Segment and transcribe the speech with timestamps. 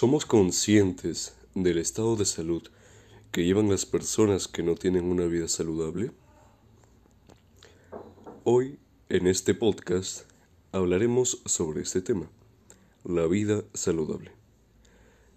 [0.00, 2.62] ¿Somos conscientes del estado de salud
[3.32, 6.10] que llevan las personas que no tienen una vida saludable?
[8.44, 8.78] Hoy,
[9.10, 10.22] en este podcast,
[10.72, 12.30] hablaremos sobre este tema,
[13.04, 14.30] la vida saludable.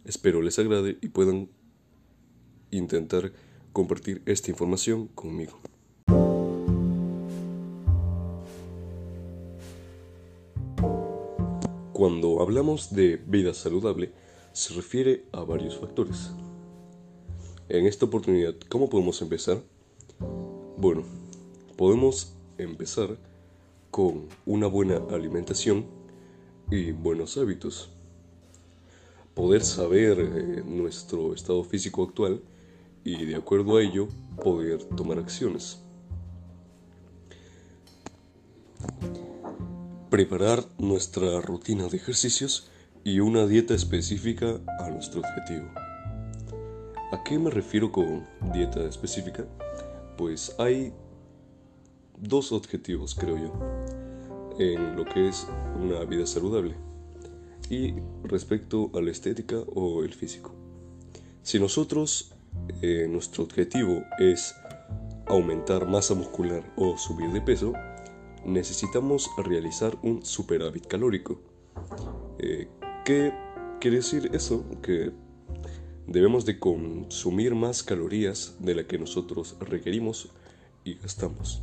[0.05, 1.49] Espero les agrade y puedan
[2.71, 3.33] intentar
[3.73, 5.59] compartir esta información conmigo.
[11.91, 14.22] Cuando hablamos de vida saludable,
[14.53, 16.31] se refiere a varios factores.
[17.69, 19.61] En esta oportunidad, ¿cómo podemos empezar?
[20.77, 21.03] Bueno,
[21.75, 23.17] podemos empezar
[23.89, 25.85] con una buena alimentación
[26.69, 27.89] y buenos hábitos.
[29.33, 32.41] Poder saber eh, nuestro estado físico actual
[33.03, 34.07] y de acuerdo a ello
[34.43, 35.79] poder tomar acciones.
[40.11, 42.69] Preparar nuestra rutina de ejercicios
[43.03, 45.67] y una dieta específica a nuestro objetivo.
[47.11, 49.45] ¿A qué me refiero con dieta específica?
[50.17, 50.93] Pues hay
[52.17, 53.53] dos objetivos, creo yo,
[54.57, 55.47] en lo que es
[55.79, 56.75] una vida saludable
[57.69, 60.53] y respecto a la estética o el físico.
[61.41, 62.33] Si nosotros,
[62.81, 64.55] eh, nuestro objetivo es
[65.27, 67.73] aumentar masa muscular o subir de peso,
[68.45, 71.41] necesitamos realizar un superávit calórico.
[72.39, 72.67] Eh,
[73.05, 73.33] ¿Qué
[73.81, 74.63] quiere decir eso?
[74.81, 75.11] Que
[76.07, 80.29] debemos de consumir más calorías de la que nosotros requerimos
[80.85, 81.61] y gastamos.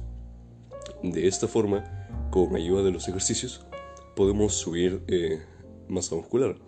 [1.02, 3.64] De esta forma, con ayuda de los ejercicios,
[4.16, 5.40] podemos subir eh,
[5.88, 6.58] masa muscular.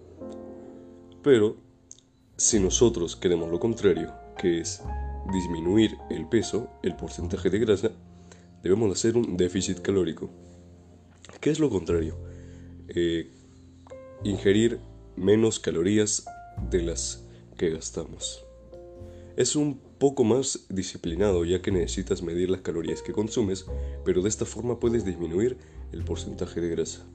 [1.22, 1.58] Pero
[2.38, 4.82] si nosotros queremos lo contrario, que es
[5.34, 7.90] disminuir el peso, el porcentaje de grasa,
[8.62, 10.30] debemos hacer un déficit calórico.
[11.42, 12.16] ¿Qué es lo contrario?
[12.88, 13.41] Eh,
[14.24, 14.80] ingerir
[15.16, 16.26] menos calorías
[16.70, 17.24] de las
[17.56, 18.44] que gastamos.
[19.36, 23.66] Es un poco más disciplinado ya que necesitas medir las calorías que consumes,
[24.04, 25.56] pero de esta forma puedes disminuir
[25.92, 27.06] el porcentaje de grasa.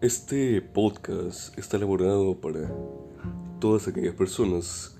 [0.00, 2.70] Este podcast está elaborado para
[3.60, 4.96] todas aquellas personas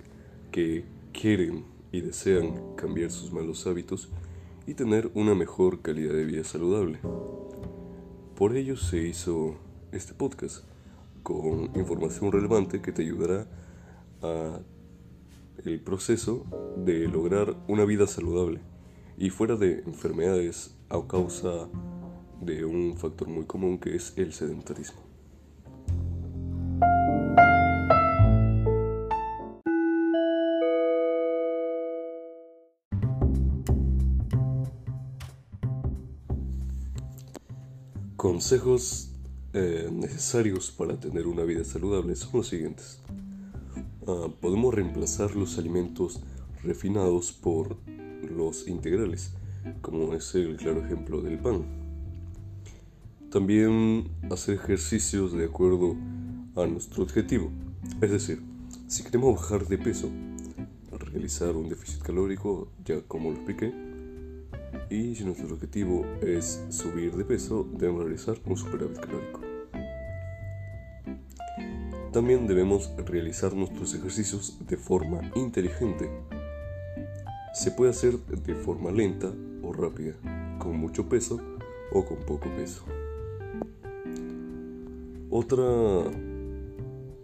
[0.51, 4.09] que quieren y desean cambiar sus malos hábitos
[4.67, 6.99] y tener una mejor calidad de vida saludable.
[8.35, 9.57] Por ello se hizo
[9.93, 10.65] este podcast
[11.23, 13.47] con información relevante que te ayudará
[14.23, 14.61] a
[15.65, 16.45] el proceso
[16.77, 18.61] de lograr una vida saludable
[19.19, 21.69] y fuera de enfermedades a causa
[22.41, 25.01] de un factor muy común que es el sedentarismo.
[38.17, 39.16] Consejos
[39.59, 43.01] eh, necesarios para tener una vida saludable son los siguientes.
[44.07, 46.21] Ah, podemos reemplazar los alimentos
[46.63, 47.79] refinados por
[48.23, 49.33] los integrales,
[49.81, 51.65] como es el claro ejemplo del pan.
[53.31, 55.97] También hacer ejercicios de acuerdo
[56.55, 57.51] a nuestro objetivo.
[58.03, 58.43] Es decir,
[58.89, 60.11] si queremos bajar de peso,
[60.93, 63.73] realizar un déficit calórico, ya como lo expliqué,
[64.91, 69.46] y si nuestro objetivo es subir de peso, debemos realizar un superávit calórico.
[72.17, 76.11] También debemos realizar nuestros ejercicios de forma inteligente.
[77.53, 79.31] Se puede hacer de forma lenta
[79.63, 80.15] o rápida,
[80.59, 81.39] con mucho peso
[81.93, 82.87] o con poco peso.
[85.29, 85.63] Otra,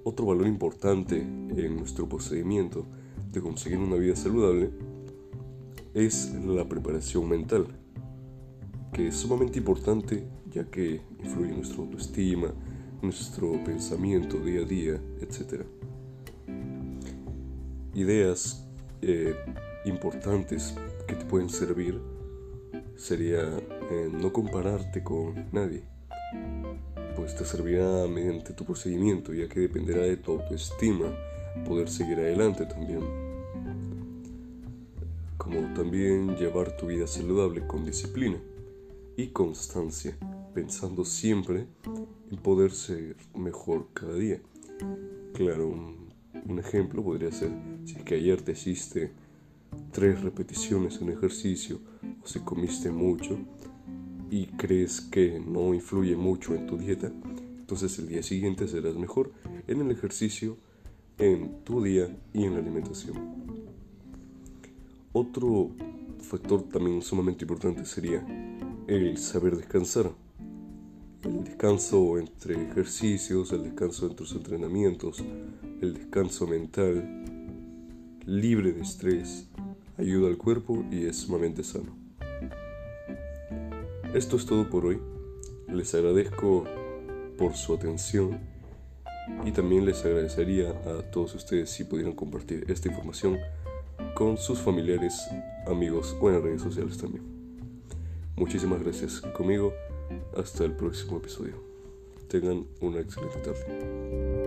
[0.05, 2.85] otro valor importante en nuestro procedimiento
[3.33, 4.73] de conseguir una vida saludable
[5.95, 7.67] es la preparación mental,
[8.93, 12.53] que es sumamente importante ya que influye en nuestra autoestima,
[13.03, 15.65] nuestro pensamiento día a día, etc.
[17.95, 18.65] Ideas
[19.03, 19.35] eh,
[19.85, 20.75] importantes
[21.07, 22.01] que te pueden servir
[22.97, 23.43] sería
[23.91, 25.83] eh, no compararte con nadie,
[27.17, 31.13] pues te servirá mediante tu procedimiento, ya que dependerá de tu autoestima
[31.67, 33.01] poder seguir adelante también.
[35.37, 38.39] Como también llevar tu vida saludable con disciplina
[39.17, 40.17] y constancia
[40.55, 41.67] pensando siempre
[42.31, 44.41] en poder ser mejor cada día.
[45.35, 46.03] Claro, un,
[46.59, 47.51] ejemplo podría ser
[47.85, 49.13] si es que ayer te hiciste
[49.91, 51.81] tres repeticiones en ejercicio
[52.23, 53.39] o si comiste mucho
[54.31, 57.11] y crees que no influye mucho en tu dieta,
[57.59, 59.33] entonces el día siguiente serás mejor
[59.67, 60.57] en el ejercicio,
[61.19, 63.17] en tu día y en la alimentación.
[65.13, 65.71] Otro
[66.21, 68.27] factor también sumamente importante sería
[68.87, 70.13] el saber descansar
[71.63, 75.23] descanso entre ejercicios, el descanso entre los entrenamientos,
[75.81, 77.25] el descanso mental,
[78.27, 79.47] libre de estrés,
[79.97, 81.97] ayuda al cuerpo y es sumamente sano.
[84.13, 84.99] Esto es todo por hoy.
[85.69, 86.65] Les agradezco
[87.39, 88.41] por su atención
[89.45, 93.39] y también les agradecería a todos ustedes si pudieran compartir esta información
[94.17, 95.15] con sus familiares,
[95.69, 97.23] amigos o en redes sociales también.
[98.35, 99.73] Muchísimas gracias conmigo.
[100.37, 101.55] Hasta el próximo episodio.
[102.29, 104.42] Tengan una excelente tarde.